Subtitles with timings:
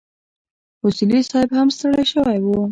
[0.85, 2.47] اصولي صیب هم ستړی شوی و.